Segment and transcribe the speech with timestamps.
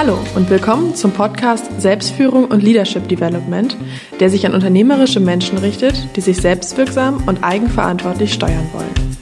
[0.00, 3.76] Hallo und willkommen zum Podcast Selbstführung und Leadership Development,
[4.20, 9.16] der sich an unternehmerische Menschen richtet, die sich selbstwirksam und eigenverantwortlich steuern wollen.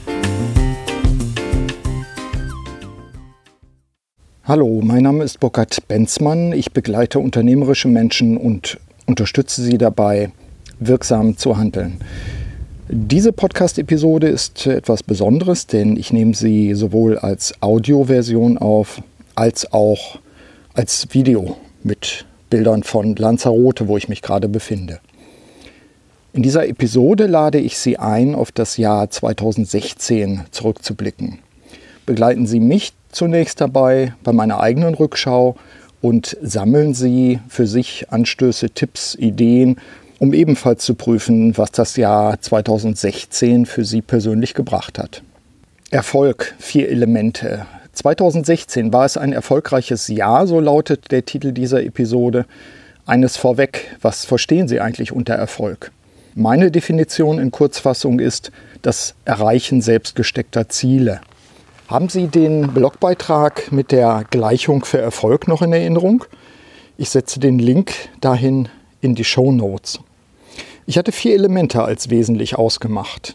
[4.43, 6.53] Hallo, mein Name ist Burkhard Benzmann.
[6.53, 10.31] Ich begleite unternehmerische Menschen und unterstütze sie dabei,
[10.77, 11.97] wirksam zu handeln.
[12.87, 19.01] Diese Podcast-Episode ist etwas Besonderes, denn ich nehme sie sowohl als Audioversion auf
[19.33, 20.19] als auch
[20.77, 24.99] als Video mit Bildern von Lanzarote, wo ich mich gerade befinde.
[26.33, 31.39] In dieser Episode lade ich Sie ein, auf das Jahr 2016 zurückzublicken.
[32.05, 35.55] Begleiten Sie mich zunächst dabei bei meiner eigenen Rückschau
[36.03, 39.77] und sammeln Sie für sich Anstöße, Tipps, Ideen,
[40.19, 45.23] um ebenfalls zu prüfen, was das Jahr 2016 für Sie persönlich gebracht hat.
[45.89, 47.65] Erfolg, vier Elemente,
[47.97, 52.45] 2016 war es ein erfolgreiches Jahr, so lautet der Titel dieser Episode.
[53.07, 55.91] Eines vorweg, was verstehen Sie eigentlich unter Erfolg?
[56.35, 58.51] Meine Definition in Kurzfassung ist
[58.83, 61.21] das Erreichen selbstgesteckter Ziele.
[61.87, 66.23] Haben Sie den Blogbeitrag mit der Gleichung für Erfolg noch in Erinnerung?
[66.97, 68.69] Ich setze den Link dahin
[69.01, 69.99] in die Show Notes.
[70.85, 73.33] Ich hatte vier Elemente als wesentlich ausgemacht.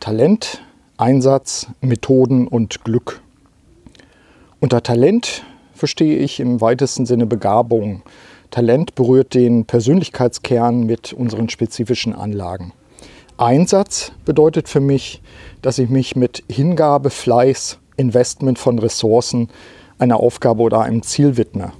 [0.00, 0.62] Talent,
[0.96, 3.20] Einsatz, Methoden und Glück.
[4.60, 8.02] Unter Talent verstehe ich im weitesten Sinne Begabung.
[8.50, 12.72] Talent berührt den Persönlichkeitskern mit unseren spezifischen Anlagen.
[13.36, 15.22] Einsatz bedeutet für mich,
[15.62, 19.48] dass ich mich mit Hingabe, Fleiß, Investment von Ressourcen
[20.00, 21.72] einer Aufgabe oder einem Ziel widme.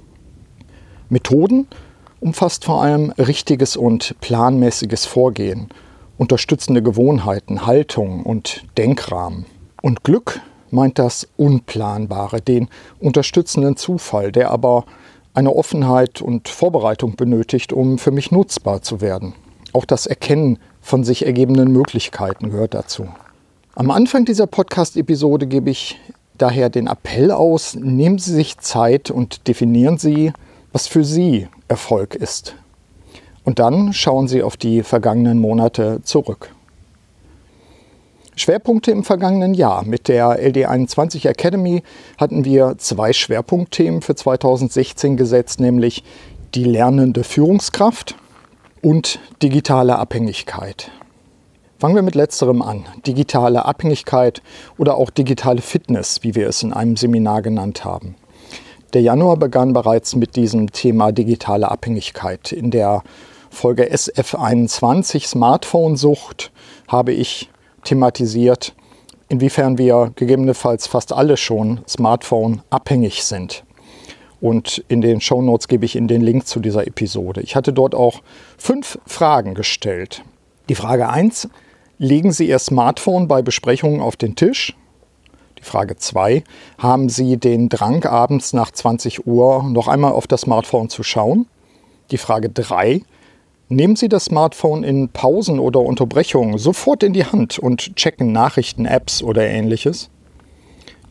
[1.09, 1.67] Methoden
[2.21, 5.67] umfasst vor allem richtiges und planmäßiges Vorgehen,
[6.17, 9.45] unterstützende Gewohnheiten, Haltung und Denkrahmen.
[9.81, 10.39] Und Glück
[10.71, 14.85] meint das Unplanbare, den unterstützenden Zufall, der aber
[15.33, 19.33] eine Offenheit und Vorbereitung benötigt, um für mich nutzbar zu werden.
[19.73, 23.07] Auch das Erkennen von sich ergebenden Möglichkeiten gehört dazu.
[23.75, 25.99] Am Anfang dieser Podcast-Episode gebe ich
[26.37, 30.33] daher den Appell aus, nehmen Sie sich Zeit und definieren Sie,
[30.71, 32.55] was für Sie Erfolg ist.
[33.43, 36.53] Und dann schauen Sie auf die vergangenen Monate zurück.
[38.39, 39.83] Schwerpunkte im vergangenen Jahr.
[39.83, 41.83] Mit der LD21 Academy
[42.17, 46.03] hatten wir zwei Schwerpunktthemen für 2016 gesetzt, nämlich
[46.55, 48.15] die lernende Führungskraft
[48.81, 50.89] und digitale Abhängigkeit.
[51.79, 52.85] Fangen wir mit letzterem an.
[53.05, 54.41] Digitale Abhängigkeit
[54.77, 58.15] oder auch digitale Fitness, wie wir es in einem Seminar genannt haben.
[58.93, 62.53] Der Januar begann bereits mit diesem Thema digitale Abhängigkeit.
[62.53, 63.03] In der
[63.49, 66.51] Folge SF21 Smartphone-Sucht
[66.87, 67.49] habe ich
[67.83, 68.75] thematisiert,
[69.27, 73.63] inwiefern wir gegebenenfalls fast alle schon Smartphone abhängig sind.
[74.41, 77.41] Und in den Show Notes gebe ich Ihnen den Link zu dieser Episode.
[77.41, 78.21] Ich hatte dort auch
[78.57, 80.23] fünf Fragen gestellt.
[80.69, 81.49] Die Frage 1,
[81.97, 84.75] legen Sie Ihr Smartphone bei Besprechungen auf den Tisch?
[85.57, 86.43] Die Frage 2,
[86.77, 91.47] haben Sie den Drang, abends nach 20 Uhr noch einmal auf das Smartphone zu schauen?
[92.11, 93.01] Die Frage 3,
[93.71, 98.87] Nehmen Sie das Smartphone in Pausen oder Unterbrechungen sofort in die Hand und checken Nachrichten,
[98.87, 100.09] Apps oder ähnliches.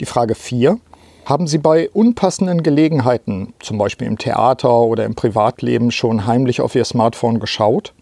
[0.00, 0.80] Die Frage 4.
[1.24, 6.74] Haben Sie bei unpassenden Gelegenheiten, zum Beispiel im Theater oder im Privatleben, schon heimlich auf
[6.74, 7.94] Ihr Smartphone geschaut?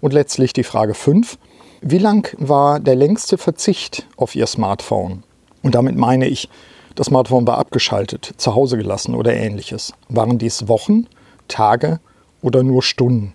[0.00, 1.36] Und letztlich die Frage 5.
[1.82, 5.24] Wie lang war der längste Verzicht auf Ihr Smartphone?
[5.62, 6.48] Und damit meine ich,
[6.94, 9.92] das Smartphone war abgeschaltet, zu Hause gelassen oder ähnliches.
[10.08, 11.06] Waren dies Wochen,
[11.48, 12.00] Tage
[12.40, 13.34] oder nur Stunden?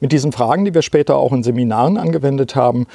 [0.00, 2.86] Mit diesen Fragen, die wir später auch in Seminaren angewendet haben,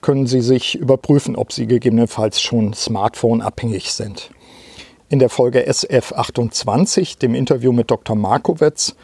[0.00, 4.30] können Sie sich überprüfen, ob Sie gegebenenfalls schon Smartphone-abhängig sind.
[5.08, 8.14] In der Folge SF28, dem Interview mit Dr.
[8.14, 8.94] Markowitz,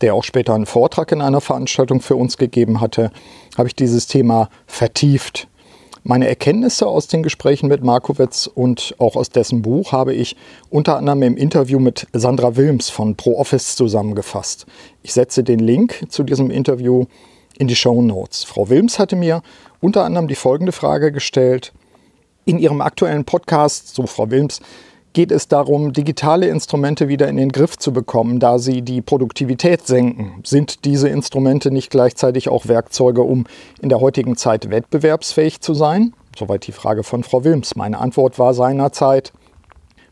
[0.00, 3.10] der auch später einen Vortrag in einer Veranstaltung für uns gegeben hatte,
[3.56, 5.48] habe ich dieses Thema vertieft.
[6.02, 10.34] Meine Erkenntnisse aus den Gesprächen mit Markowitz und auch aus dessen Buch habe ich
[10.70, 14.64] unter anderem im Interview mit Sandra Wilms von ProOffice zusammengefasst.
[15.02, 17.04] Ich setze den Link zu diesem Interview
[17.58, 18.44] in die Show Notes.
[18.44, 19.42] Frau Wilms hatte mir
[19.80, 21.74] unter anderem die folgende Frage gestellt.
[22.46, 24.60] In ihrem aktuellen Podcast, so Frau Wilms,
[25.12, 29.86] geht es darum, digitale Instrumente wieder in den Griff zu bekommen, da sie die Produktivität
[29.86, 30.40] senken.
[30.44, 33.46] Sind diese Instrumente nicht gleichzeitig auch Werkzeuge, um
[33.82, 36.12] in der heutigen Zeit wettbewerbsfähig zu sein?
[36.38, 37.74] Soweit die Frage von Frau Wilms.
[37.74, 39.32] Meine Antwort war seinerzeit,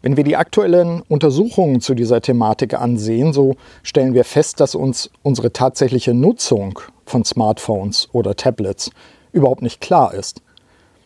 [0.02, 5.10] wenn wir die aktuellen Untersuchungen zu dieser Thematik ansehen, so stellen wir fest, dass uns
[5.22, 8.90] unsere tatsächliche Nutzung von Smartphones oder Tablets
[9.32, 10.40] überhaupt nicht klar ist.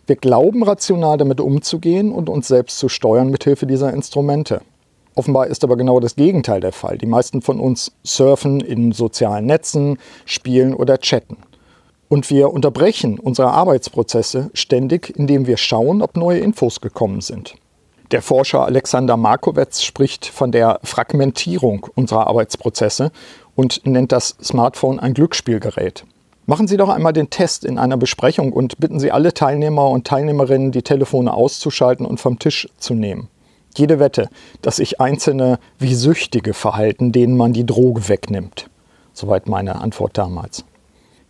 [0.07, 4.63] Wir glauben rational damit umzugehen und uns selbst zu steuern mithilfe dieser Instrumente.
[5.15, 6.99] Offenbar ist aber genau das Gegenteil der Fall.
[6.99, 11.37] Die meisten von uns surfen in sozialen Netzen, spielen oder chatten.
[12.09, 17.55] Und wir unterbrechen unsere Arbeitsprozesse ständig, indem wir schauen, ob neue Infos gekommen sind.
[18.11, 23.11] Der Forscher Alexander Markowitz spricht von der Fragmentierung unserer Arbeitsprozesse
[23.55, 26.05] und nennt das Smartphone ein Glücksspielgerät.
[26.45, 30.07] Machen Sie doch einmal den Test in einer Besprechung und bitten Sie alle Teilnehmer und
[30.07, 33.29] Teilnehmerinnen, die Telefone auszuschalten und vom Tisch zu nehmen.
[33.77, 34.29] Jede Wette,
[34.61, 38.69] dass sich Einzelne wie Süchtige verhalten, denen man die Droge wegnimmt.
[39.13, 40.65] Soweit meine Antwort damals.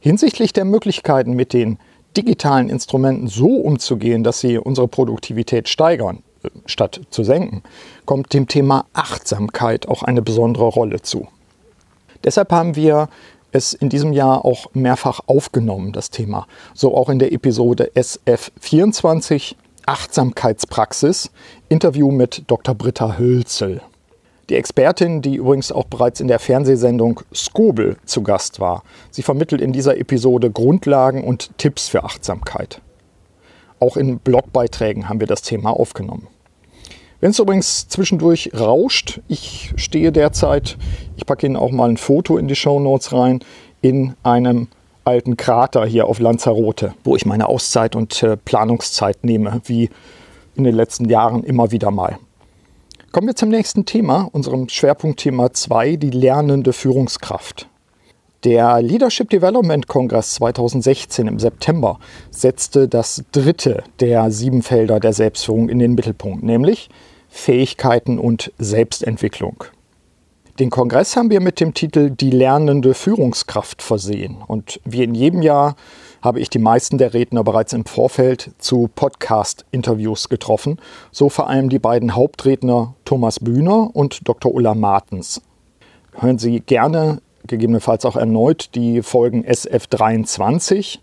[0.01, 1.79] Hinsichtlich der Möglichkeiten, mit den
[2.17, 7.63] digitalen Instrumenten so umzugehen, dass sie unsere Produktivität steigern, äh, statt zu senken,
[8.07, 11.29] kommt dem Thema Achtsamkeit auch eine besondere Rolle zu.
[12.25, 13.09] Deshalb haben wir
[13.53, 16.47] es in diesem Jahr auch mehrfach aufgenommen, das Thema.
[16.75, 19.55] So auch in der Episode SF24
[19.87, 21.31] Achtsamkeitspraxis,
[21.69, 22.75] Interview mit Dr.
[22.75, 23.83] Britta Hölzel.
[24.49, 28.83] Die Expertin, die übrigens auch bereits in der Fernsehsendung Skobel zu Gast war.
[29.11, 32.81] Sie vermittelt in dieser Episode Grundlagen und Tipps für Achtsamkeit.
[33.81, 36.29] Auch in Blogbeiträgen haben wir das Thema aufgenommen.
[37.23, 40.77] Wenn es übrigens zwischendurch rauscht, ich stehe derzeit,
[41.17, 43.39] ich packe Ihnen auch mal ein Foto in die Show Notes rein,
[43.81, 44.67] in einem
[45.05, 49.89] alten Krater hier auf Lanzarote, wo ich meine Auszeit und äh, Planungszeit nehme, wie
[50.57, 52.19] in den letzten Jahren immer wieder mal.
[53.13, 57.69] Kommen wir zum nächsten Thema, unserem Schwerpunktthema 2, die lernende Führungskraft.
[58.43, 62.01] Der Leadership Development Kongress 2016 im September
[62.33, 66.91] setzte das dritte der sieben Felder der Selbstführung in den Mittelpunkt, nämlich
[67.33, 69.65] Fähigkeiten und Selbstentwicklung.
[70.59, 74.37] Den Kongress haben wir mit dem Titel Die lernende Führungskraft versehen.
[74.47, 75.75] Und wie in jedem Jahr
[76.21, 80.79] habe ich die meisten der Redner bereits im Vorfeld zu Podcast-Interviews getroffen.
[81.11, 84.55] So vor allem die beiden Hauptredner Thomas Bühner und Dr.
[84.55, 85.41] Ulla Martens.
[86.13, 90.99] Hören Sie gerne, gegebenenfalls auch erneut, die Folgen SF23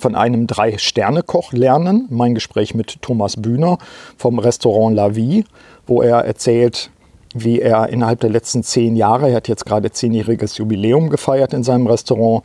[0.00, 2.06] von einem Drei-Sterne-Koch lernen.
[2.10, 3.78] Mein Gespräch mit Thomas Bühner
[4.16, 5.44] vom Restaurant La Vie,
[5.86, 6.90] wo er erzählt,
[7.34, 11.62] wie er innerhalb der letzten zehn Jahre, er hat jetzt gerade zehnjähriges Jubiläum gefeiert in
[11.62, 12.42] seinem Restaurant,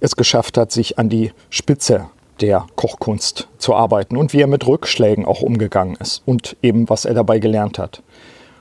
[0.00, 2.06] es geschafft hat, sich an die Spitze
[2.40, 7.04] der Kochkunst zu arbeiten und wie er mit Rückschlägen auch umgegangen ist und eben was
[7.04, 8.02] er dabei gelernt hat.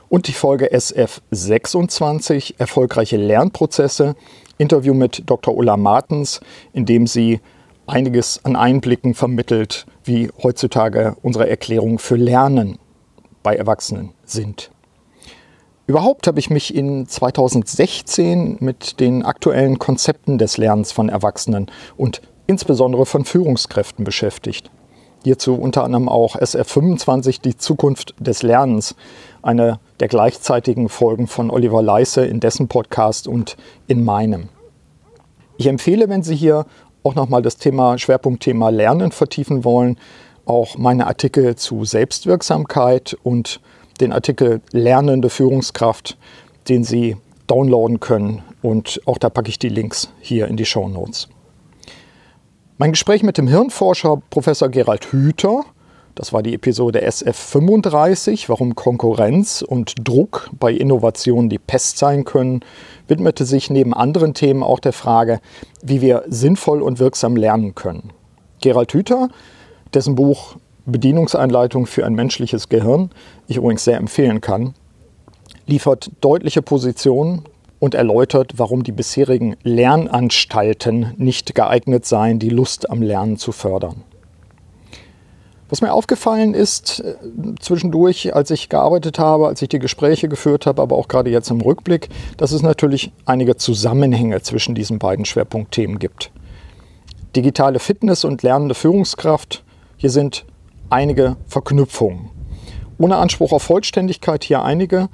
[0.09, 4.15] Und die Folge SF 26, erfolgreiche Lernprozesse,
[4.57, 5.55] Interview mit Dr.
[5.55, 6.39] Ulla Martens,
[6.73, 7.39] in dem sie
[7.87, 12.77] einiges an Einblicken vermittelt, wie heutzutage unsere Erklärungen für Lernen
[13.43, 14.71] bei Erwachsenen sind.
[15.87, 22.21] Überhaupt habe ich mich in 2016 mit den aktuellen Konzepten des Lernens von Erwachsenen und
[22.45, 24.69] insbesondere von Führungskräften beschäftigt.
[25.23, 28.95] Hierzu unter anderem auch SF25 Die Zukunft des Lernens,
[29.41, 33.55] eine der gleichzeitigen Folgen von Oliver Leisse in dessen Podcast und
[33.87, 34.49] in meinem.
[35.57, 36.65] Ich empfehle, wenn Sie hier
[37.07, 39.97] auch nochmal das Thema, Schwerpunktthema Lernen vertiefen wollen,
[40.45, 43.61] auch meine Artikel zu Selbstwirksamkeit und
[44.01, 46.17] den Artikel Lernende Führungskraft,
[46.67, 47.15] den Sie
[47.47, 48.43] downloaden können.
[48.61, 51.29] Und auch da packe ich die Links hier in die Show Notes.
[52.77, 55.63] Mein Gespräch mit dem Hirnforscher Professor Gerald Hüther,
[56.17, 62.61] das war die Episode SF35, warum Konkurrenz und Druck bei Innovationen die Pest sein können,
[63.07, 65.39] widmete sich neben anderen Themen auch der Frage,
[65.83, 68.11] wie wir sinnvoll und wirksam lernen können.
[68.61, 69.29] Gerald Hüther,
[69.93, 70.55] dessen Buch
[70.87, 73.11] Bedienungseinleitung für ein menschliches Gehirn,
[73.47, 74.73] ich übrigens sehr empfehlen kann,
[75.67, 77.43] liefert deutliche Positionen
[77.77, 84.03] und erläutert, warum die bisherigen Lernanstalten nicht geeignet seien, die Lust am Lernen zu fördern.
[85.69, 87.15] Was mir aufgefallen ist äh,
[87.59, 91.51] zwischendurch, als ich gearbeitet habe, als ich die Gespräche geführt habe, aber auch gerade jetzt
[91.51, 96.31] im Rückblick, dass es natürlich einige Zusammenhänge zwischen diesen beiden Schwerpunktthemen gibt.
[97.35, 99.63] Digitale Fitness und lernende Führungskraft,
[99.97, 100.45] hier sind
[100.89, 102.29] einige Verknüpfungen.
[102.97, 105.09] Ohne Anspruch auf Vollständigkeit hier einige.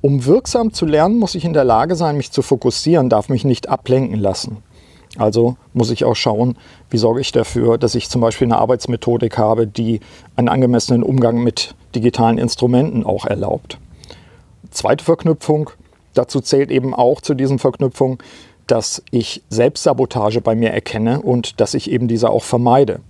[0.00, 3.44] Um wirksam zu lernen, muss ich in der Lage sein, mich zu fokussieren, darf mich
[3.44, 4.64] nicht ablenken lassen.
[5.18, 6.56] Also muss ich auch schauen,
[6.88, 10.00] wie sorge ich dafür, dass ich zum Beispiel eine Arbeitsmethodik habe, die
[10.36, 13.78] einen angemessenen Umgang mit digitalen Instrumenten auch erlaubt.
[14.70, 15.70] Zweite Verknüpfung,
[16.14, 18.18] dazu zählt eben auch zu diesen Verknüpfungen,
[18.66, 23.00] dass ich Selbstsabotage bei mir erkenne und dass ich eben diese auch vermeide.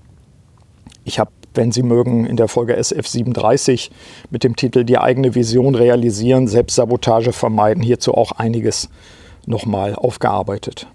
[1.05, 3.91] Ich habe, wenn Sie mögen, in der Folge SF37
[4.31, 8.89] mit dem Titel Die eigene Vision realisieren, Selbstsabotage vermeiden, hierzu auch einiges
[9.47, 10.89] nochmal aufgearbeitet.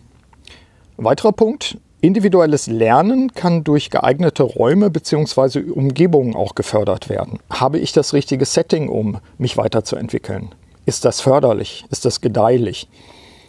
[0.99, 5.69] Weiterer Punkt, individuelles Lernen kann durch geeignete Räume bzw.
[5.69, 7.37] Umgebungen auch gefördert werden.
[7.51, 10.55] Habe ich das richtige Setting, um mich weiterzuentwickeln?
[10.87, 11.85] Ist das förderlich?
[11.91, 12.87] Ist das gedeihlich?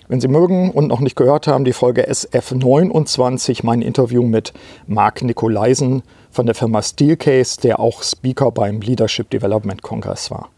[0.09, 4.53] Wenn Sie mögen und noch nicht gehört haben, die Folge SF29, mein Interview mit
[4.87, 10.51] Marc Nikolaisen von der Firma Steelcase, der auch Speaker beim Leadership Development Kongress war.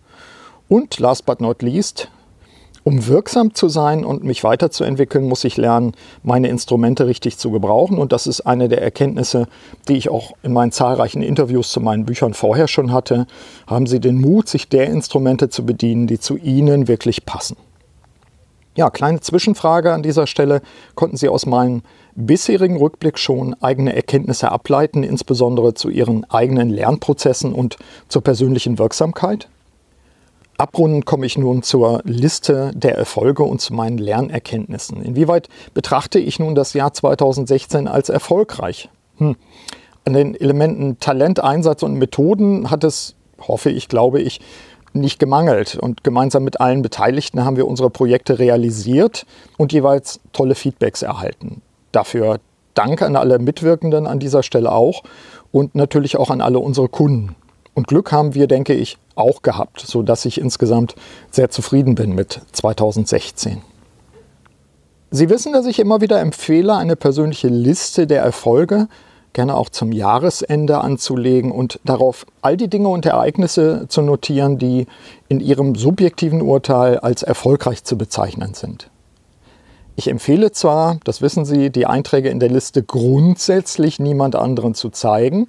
[0.68, 2.10] Und last but not least,
[2.90, 5.92] um wirksam zu sein und mich weiterzuentwickeln, muss ich lernen,
[6.24, 7.98] meine Instrumente richtig zu gebrauchen.
[7.98, 9.46] Und das ist eine der Erkenntnisse,
[9.86, 13.28] die ich auch in meinen zahlreichen Interviews zu meinen Büchern vorher schon hatte.
[13.68, 17.56] Haben Sie den Mut, sich der Instrumente zu bedienen, die zu Ihnen wirklich passen.
[18.74, 20.60] Ja, kleine Zwischenfrage an dieser Stelle.
[20.96, 21.82] Konnten Sie aus meinem
[22.16, 27.76] bisherigen Rückblick schon eigene Erkenntnisse ableiten, insbesondere zu Ihren eigenen Lernprozessen und
[28.08, 29.48] zur persönlichen Wirksamkeit?
[30.60, 35.00] Abrundend komme ich nun zur Liste der Erfolge und zu meinen Lernerkenntnissen.
[35.02, 38.90] Inwieweit betrachte ich nun das Jahr 2016 als erfolgreich?
[39.16, 39.36] Hm.
[40.04, 44.42] An den Elementen Talent, Einsatz und Methoden hat es, hoffe ich, glaube ich,
[44.92, 45.76] nicht gemangelt.
[45.76, 49.24] Und gemeinsam mit allen Beteiligten haben wir unsere Projekte realisiert
[49.56, 51.62] und jeweils tolle Feedbacks erhalten.
[51.90, 52.38] Dafür
[52.74, 55.04] Dank an alle Mitwirkenden an dieser Stelle auch
[55.52, 57.34] und natürlich auch an alle unsere Kunden.
[57.74, 60.94] Und Glück haben wir, denke ich, auch gehabt, sodass ich insgesamt
[61.30, 63.62] sehr zufrieden bin mit 2016.
[65.10, 68.88] Sie wissen, dass ich immer wieder empfehle, eine persönliche Liste der Erfolge
[69.32, 74.86] gerne auch zum Jahresende anzulegen und darauf all die Dinge und Ereignisse zu notieren, die
[75.28, 78.90] in Ihrem subjektiven Urteil als erfolgreich zu bezeichnen sind.
[79.96, 84.88] Ich empfehle zwar, das wissen Sie, die Einträge in der Liste grundsätzlich niemand anderen zu
[84.88, 85.46] zeigen,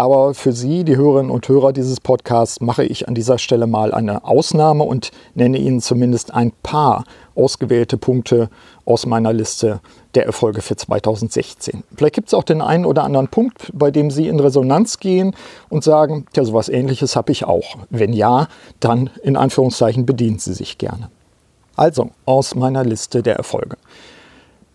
[0.00, 3.92] aber für Sie, die Hörerinnen und Hörer dieses Podcasts, mache ich an dieser Stelle mal
[3.92, 7.04] eine Ausnahme und nenne Ihnen zumindest ein paar
[7.34, 8.48] ausgewählte Punkte
[8.86, 9.80] aus meiner Liste
[10.14, 11.84] der Erfolge für 2016.
[11.94, 15.36] Vielleicht gibt es auch den einen oder anderen Punkt, bei dem Sie in Resonanz gehen
[15.68, 17.76] und sagen, ja, sowas ähnliches habe ich auch.
[17.90, 18.48] Wenn ja,
[18.80, 21.10] dann in Anführungszeichen bedienen Sie sich gerne.
[21.76, 23.76] Also aus meiner Liste der Erfolge.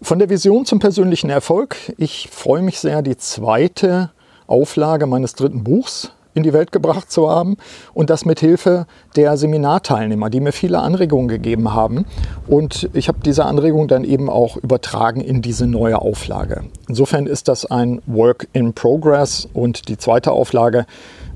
[0.03, 1.77] Von der Vision zum persönlichen Erfolg.
[1.98, 4.12] Ich freue mich sehr, die zweite
[4.47, 7.57] Auflage meines dritten Buchs in die Welt gebracht zu haben
[7.93, 8.85] und das mit Hilfe
[9.15, 12.05] der Seminarteilnehmer, die mir viele Anregungen gegeben haben.
[12.45, 16.65] Und ich habe diese Anregungen dann eben auch übertragen in diese neue Auflage.
[16.87, 20.85] Insofern ist das ein Work in Progress und die zweite Auflage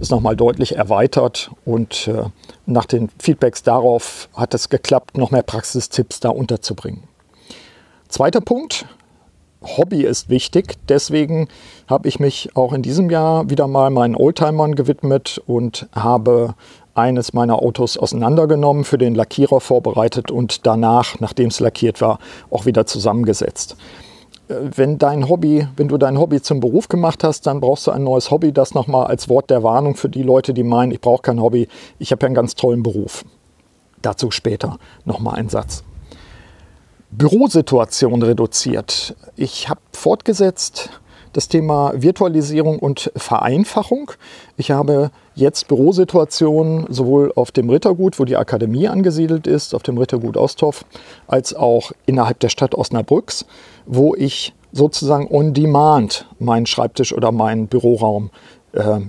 [0.01, 2.23] ist nochmal deutlich erweitert und äh,
[2.65, 7.03] nach den Feedbacks darauf hat es geklappt, noch mehr Praxistipps da unterzubringen.
[8.09, 8.85] Zweiter Punkt,
[9.61, 10.75] Hobby ist wichtig.
[10.87, 11.47] Deswegen
[11.87, 16.55] habe ich mich auch in diesem Jahr wieder mal meinen Oldtimern gewidmet und habe
[16.95, 22.65] eines meiner Autos auseinandergenommen, für den Lackierer vorbereitet und danach, nachdem es lackiert war, auch
[22.65, 23.77] wieder zusammengesetzt.
[24.49, 27.91] Äh, wenn dein Hobby, wenn du dein Hobby zum Beruf gemacht hast, dann brauchst du
[27.91, 28.51] ein neues Hobby.
[28.51, 31.67] Das nochmal als Wort der Warnung für die Leute, die meinen, ich brauche kein Hobby,
[31.99, 33.23] ich habe ja einen ganz tollen Beruf.
[34.01, 35.83] Dazu später nochmal ein Satz.
[37.11, 39.15] Bürosituation reduziert.
[39.35, 40.89] Ich habe fortgesetzt
[41.33, 44.11] das Thema Virtualisierung und Vereinfachung.
[44.57, 49.97] Ich habe jetzt Bürosituationen sowohl auf dem Rittergut, wo die Akademie angesiedelt ist, auf dem
[49.97, 50.85] Rittergut Osthoff,
[51.27, 53.45] als auch innerhalb der Stadt Osnabrücks,
[53.85, 58.29] wo ich sozusagen on demand meinen Schreibtisch oder meinen Büroraum
[58.73, 58.99] äh,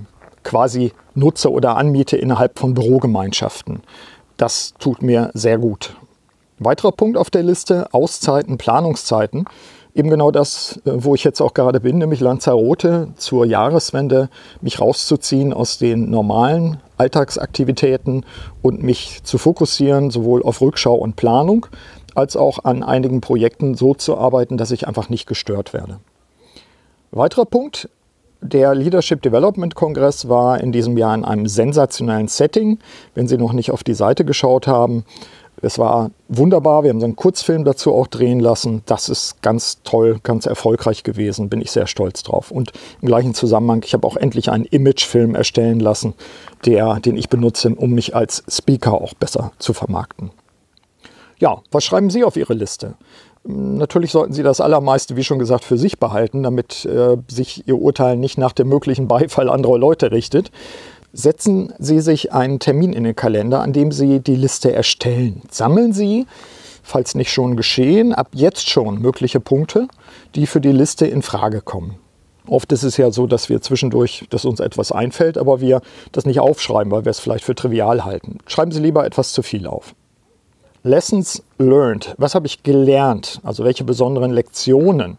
[0.43, 3.81] quasi nutze oder anmiete innerhalb von Bürogemeinschaften.
[4.37, 5.95] Das tut mir sehr gut.
[6.63, 9.45] Weiterer Punkt auf der Liste, Auszeiten, Planungszeiten.
[9.95, 14.29] Eben genau das, äh, wo ich jetzt auch gerade bin, nämlich Lanzarote zur Jahreswende,
[14.61, 18.27] mich rauszuziehen aus den normalen Alltagsaktivitäten
[18.61, 21.65] und mich zu fokussieren, sowohl auf Rückschau und Planung,
[22.13, 25.99] als auch an einigen Projekten so zu arbeiten, dass ich einfach nicht gestört werde.
[27.09, 27.89] Weiterer Punkt,
[28.43, 32.79] der Leadership Development Kongress war in diesem Jahr in einem sensationellen Setting.
[33.13, 35.05] Wenn Sie noch nicht auf die Seite geschaut haben,
[35.61, 36.83] es war wunderbar.
[36.83, 38.81] Wir haben so einen Kurzfilm dazu auch drehen lassen.
[38.85, 41.49] Das ist ganz toll, ganz erfolgreich gewesen.
[41.49, 42.51] Bin ich sehr stolz drauf.
[42.51, 46.13] Und im gleichen Zusammenhang, ich habe auch endlich einen Imagefilm erstellen lassen,
[46.65, 50.31] der, den ich benutze, um mich als Speaker auch besser zu vermarkten.
[51.39, 52.95] Ja, was schreiben Sie auf Ihre Liste?
[53.43, 57.79] Natürlich sollten Sie das Allermeiste, wie schon gesagt, für sich behalten, damit äh, sich Ihr
[57.79, 60.51] Urteil nicht nach dem möglichen Beifall anderer Leute richtet
[61.13, 65.41] setzen Sie sich einen Termin in den Kalender, an dem Sie die Liste erstellen.
[65.49, 66.25] Sammeln Sie,
[66.83, 69.87] falls nicht schon geschehen, ab jetzt schon mögliche Punkte,
[70.35, 71.95] die für die Liste in Frage kommen.
[72.47, 76.25] Oft ist es ja so, dass wir zwischendurch, dass uns etwas einfällt, aber wir das
[76.25, 78.39] nicht aufschreiben, weil wir es vielleicht für trivial halten.
[78.47, 79.93] Schreiben Sie lieber etwas zu viel auf.
[80.83, 82.15] Lessons learned.
[82.17, 83.39] Was habe ich gelernt?
[83.43, 85.17] Also welche besonderen Lektionen?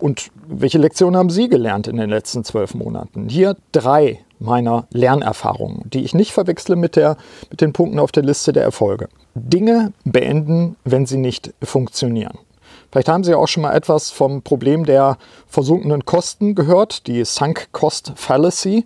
[0.00, 3.28] Und welche Lektionen haben Sie gelernt in den letzten zwölf Monaten?
[3.28, 7.16] Hier drei meiner Lernerfahrungen, die ich nicht verwechsle mit, der,
[7.50, 9.08] mit den Punkten auf der Liste der Erfolge.
[9.34, 12.38] Dinge beenden, wenn sie nicht funktionieren.
[12.90, 17.68] Vielleicht haben Sie auch schon mal etwas vom Problem der versunkenen Kosten gehört, die Sunk
[17.72, 18.84] Cost Fallacy,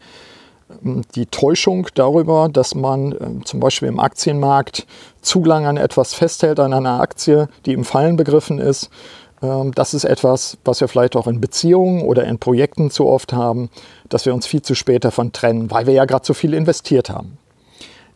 [1.15, 4.87] die Täuschung darüber, dass man äh, zum Beispiel im Aktienmarkt
[5.21, 8.91] zu lange an etwas festhält, an einer Aktie, die im Fallen begriffen ist
[9.41, 13.71] das ist etwas, was wir vielleicht auch in Beziehungen oder in Projekten zu oft haben,
[14.09, 17.09] dass wir uns viel zu spät davon trennen, weil wir ja gerade so viel investiert
[17.09, 17.39] haben.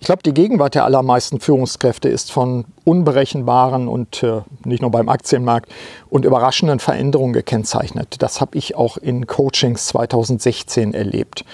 [0.00, 5.08] Ich glaube, die Gegenwart der allermeisten Führungskräfte ist von unberechenbaren und äh, nicht nur beim
[5.08, 5.72] Aktienmarkt
[6.10, 8.16] und überraschenden Veränderungen gekennzeichnet.
[8.18, 11.46] Das habe ich auch in Coachings 2016 erlebt.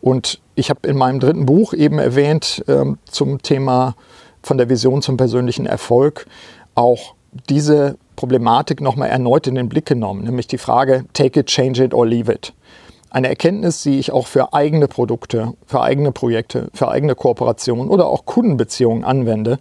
[0.00, 3.94] Und ich habe in meinem dritten Buch eben erwähnt ähm, zum Thema
[4.42, 6.24] von der Vision zum persönlichen Erfolg
[6.74, 7.14] auch
[7.50, 11.94] diese Problematik nochmal erneut in den Blick genommen, nämlich die Frage, take it, change it
[11.94, 12.52] or leave it.
[13.10, 18.08] Eine Erkenntnis, die ich auch für eigene Produkte, für eigene Projekte, für eigene Kooperationen oder
[18.08, 19.60] auch Kundenbeziehungen anwende.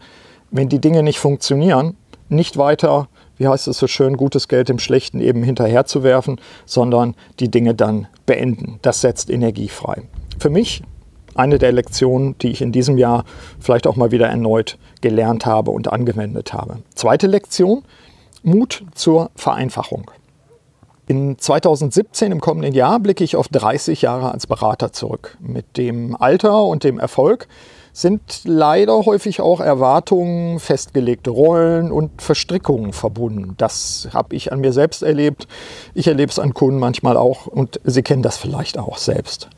[0.50, 1.98] Wenn die Dinge nicht funktionieren,
[2.30, 7.52] nicht weiter, wie heißt es so schön, gutes Geld im Schlechten eben hinterherzuwerfen, sondern die
[7.52, 8.80] Dinge dann beenden.
[8.82, 10.02] Das setzt Energie frei.
[10.40, 10.82] Für mich
[11.36, 13.24] eine der Lektionen, die ich in diesem Jahr
[13.60, 16.78] vielleicht auch mal wieder erneut gelernt habe und angewendet habe.
[16.96, 17.84] Zweite Lektion,
[18.48, 20.10] Mut zur Vereinfachung.
[21.06, 25.38] In 2017, im kommenden Jahr, blicke ich auf 30 Jahre als Berater zurück.
[25.42, 27.50] Mit dem Alter und dem Erfolg
[27.92, 33.56] sind leider häufig auch Erwartungen, festgelegte Rollen und Verstrickungen verbunden.
[33.58, 35.50] Das habe ich an mir selbst erlebt.
[35.94, 39.50] Ich erlebe es an Kunden manchmal auch und Sie kennen das vielleicht auch selbst.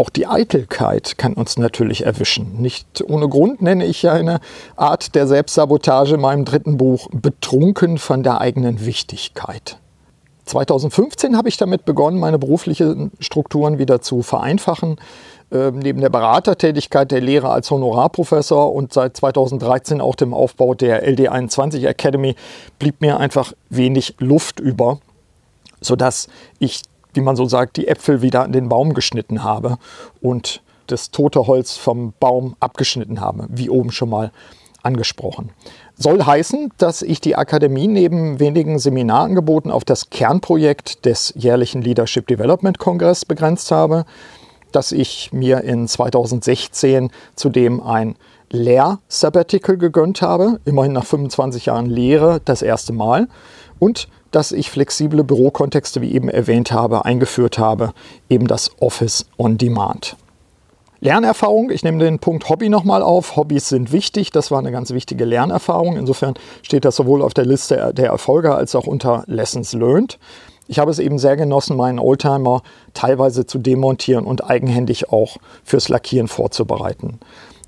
[0.00, 2.62] Auch die Eitelkeit kann uns natürlich erwischen.
[2.62, 4.40] Nicht ohne Grund nenne ich ja eine
[4.74, 9.76] Art der Selbstsabotage in meinem dritten Buch betrunken von der eigenen Wichtigkeit.
[10.46, 14.96] 2015 habe ich damit begonnen, meine beruflichen Strukturen wieder zu vereinfachen.
[15.52, 21.06] Äh, neben der Beratertätigkeit der Lehre als Honorarprofessor und seit 2013 auch dem Aufbau der
[21.06, 22.36] LD21 Academy
[22.78, 24.98] blieb mir einfach wenig Luft über,
[25.82, 26.84] sodass ich
[27.14, 29.78] wie man so sagt, die Äpfel wieder an den Baum geschnitten habe
[30.20, 34.32] und das tote Holz vom Baum abgeschnitten habe, wie oben schon mal
[34.82, 35.50] angesprochen.
[35.96, 42.26] Soll heißen, dass ich die Akademie neben wenigen Seminarangeboten auf das Kernprojekt des jährlichen Leadership
[42.26, 44.06] Development Kongress begrenzt habe,
[44.72, 48.16] dass ich mir in 2016 zudem ein
[48.50, 53.28] Lehr-Sabbatical gegönnt habe, immerhin nach 25 Jahren Lehre das erste Mal,
[53.78, 57.92] und dass ich flexible Bürokontexte, wie eben erwähnt habe, eingeführt habe,
[58.28, 60.16] eben das Office on Demand.
[61.02, 63.36] Lernerfahrung, ich nehme den Punkt Hobby nochmal auf.
[63.36, 65.96] Hobbys sind wichtig, das war eine ganz wichtige Lernerfahrung.
[65.96, 70.18] Insofern steht das sowohl auf der Liste der Erfolge als auch unter Lessons Learned.
[70.68, 72.62] Ich habe es eben sehr genossen, meinen Oldtimer
[72.92, 77.18] teilweise zu demontieren und eigenhändig auch fürs Lackieren vorzubereiten.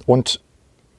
[0.04, 0.42] Und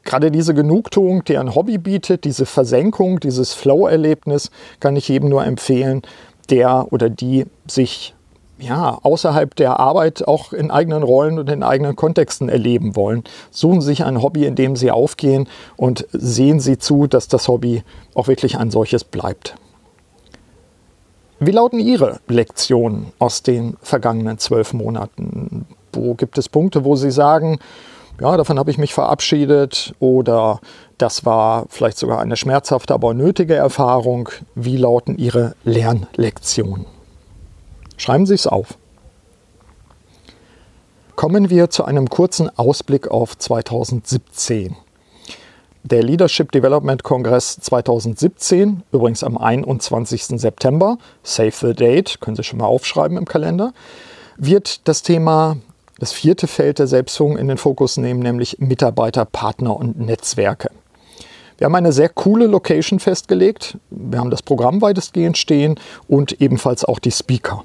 [0.04, 5.46] gerade diese Genugtuung, die ein Hobby bietet, diese Versenkung, dieses Flow-Erlebnis, kann ich jedem nur
[5.46, 6.02] empfehlen,
[6.50, 8.13] der oder die sich
[8.60, 13.24] ja, außerhalb der Arbeit auch in eigenen Rollen und in eigenen Kontexten erleben wollen.
[13.52, 17.48] Suchen Sie sich ein Hobby, in dem Sie aufgehen und sehen Sie zu, dass das
[17.48, 19.56] Hobby auch wirklich ein solches bleibt.
[21.39, 25.66] Wie lauten Ihre Lektionen aus den vergangenen zwölf Monaten?
[25.92, 27.60] Wo gibt es Punkte, wo Sie sagen,
[28.19, 30.60] ja, davon habe ich mich verabschiedet oder
[30.97, 34.30] das war vielleicht sogar eine schmerzhafte, aber nötige Erfahrung.
[34.56, 36.86] Wie lauten Ihre Lernlektionen?
[37.97, 38.78] Schreiben Sie es auf.
[41.15, 44.76] Kommen wir zu einem kurzen Ausblick auf 2017.
[45.84, 50.39] Der Leadership Development Kongress 2017, übrigens am 21.
[50.39, 53.73] September, save the date, können Sie schon mal aufschreiben im Kalender,
[54.38, 55.58] wird das Thema
[56.04, 60.70] das vierte Feld der Selbstführung in den Fokus nehmen, nämlich Mitarbeiter, Partner und Netzwerke.
[61.58, 63.78] Wir haben eine sehr coole Location festgelegt.
[63.89, 67.63] Wir haben das Programm weitestgehend stehen und ebenfalls auch die Speaker.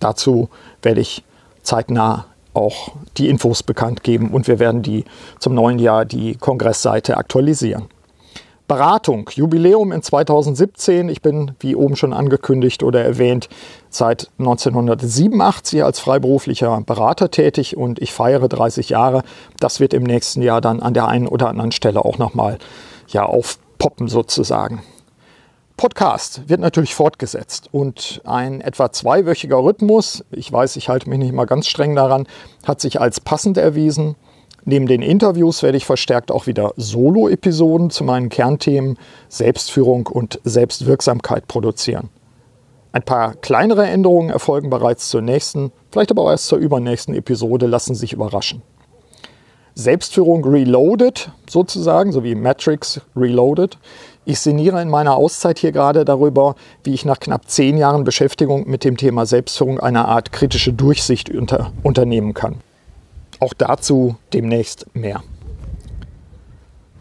[0.00, 0.48] Dazu
[0.82, 1.22] werde ich
[1.62, 5.04] zeitnah auch die Infos bekannt geben und wir werden die
[5.38, 7.84] zum neuen Jahr die Kongressseite aktualisieren.
[8.66, 11.08] Beratung, Jubiläum in 2017.
[11.08, 13.48] Ich bin, wie oben schon angekündigt oder erwähnt,
[13.90, 19.22] seit 1987 als freiberuflicher Berater tätig und ich feiere 30 Jahre.
[19.60, 22.58] Das wird im nächsten Jahr dann an der einen oder anderen Stelle auch nochmal
[23.08, 24.82] ja, aufpoppen sozusagen.
[25.78, 31.32] Podcast wird natürlich fortgesetzt und ein etwa zweiwöchiger Rhythmus, ich weiß, ich halte mich nicht
[31.32, 32.26] mal ganz streng daran,
[32.66, 34.16] hat sich als passend erwiesen.
[34.64, 38.98] Neben den Interviews werde ich verstärkt auch wieder Solo-Episoden zu meinen Kernthemen
[39.28, 42.10] Selbstführung und Selbstwirksamkeit produzieren.
[42.92, 47.66] Ein paar kleinere Änderungen erfolgen bereits zur nächsten Vielleicht aber auch erst zur übernächsten Episode,
[47.66, 48.62] lassen sich überraschen.
[49.74, 53.78] Selbstführung Reloaded sozusagen, so wie Matrix Reloaded.
[54.24, 58.68] Ich sinniere in meiner Auszeit hier gerade darüber, wie ich nach knapp zehn Jahren Beschäftigung
[58.68, 62.56] mit dem Thema Selbstführung eine Art kritische Durchsicht unter, unternehmen kann.
[63.40, 65.22] Auch dazu demnächst mehr.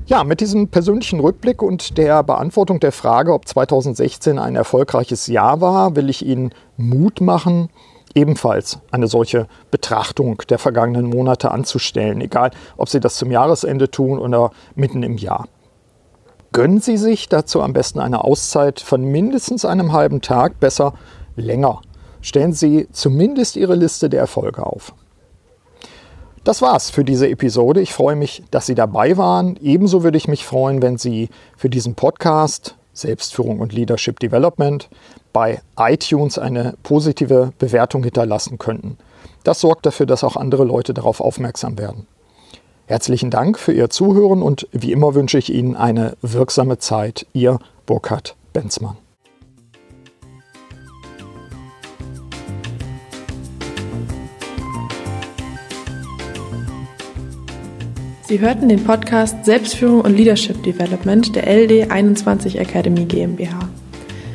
[0.07, 5.59] Ja, mit diesem persönlichen Rückblick und der Beantwortung der Frage, ob 2016 ein erfolgreiches Jahr
[5.59, 7.67] war, will ich Ihnen Mut machen,
[8.15, 14.17] ebenfalls eine solche Betrachtung der vergangenen Monate anzustellen, egal ob Sie das zum Jahresende tun
[14.17, 15.49] oder mitten im Jahr.
[16.53, 20.93] Gönnen Sie sich dazu am besten eine Auszeit von mindestens einem halben Tag, besser
[21.35, 21.81] länger.
[22.21, 24.93] Stellen Sie zumindest Ihre Liste der Erfolge auf.
[26.47, 27.81] Das war's für diese Episode.
[27.81, 29.57] Ich freue mich, dass Sie dabei waren.
[29.61, 34.87] Ebenso würde ich mich freuen, wenn Sie für diesen Podcast Selbstführung und Leadership Development
[35.33, 38.97] bei iTunes eine positive Bewertung hinterlassen könnten.
[39.43, 42.07] Das sorgt dafür, dass auch andere Leute darauf aufmerksam werden.
[42.85, 47.27] Herzlichen Dank für Ihr Zuhören und wie immer wünsche ich Ihnen eine wirksame Zeit.
[47.33, 48.95] Ihr Burkhard Benzmann.
[58.27, 63.69] Sie hörten den Podcast Selbstführung und Leadership Development der LD 21 Academy GmbH.